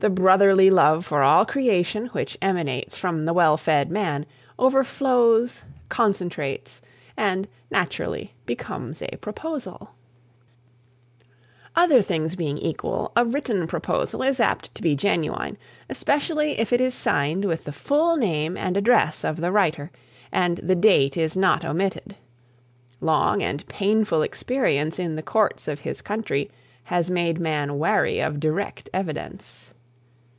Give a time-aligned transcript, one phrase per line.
[0.00, 4.26] The brotherly love for all creation, which emanates from the well fed man,
[4.58, 6.82] overflows, concentrates,
[7.16, 9.92] and naturally becomes a proposal.
[11.24, 15.56] [Sidenote: Written Proposals] Other things being equal, a written proposal is apt to be genuine,
[15.88, 19.90] especially if it is signed with the full name and address of the writer,
[20.30, 22.14] and the date is not omitted.
[23.00, 26.50] Long and painful experience in the courts of his country
[26.82, 29.70] has made man wary of direct evidence.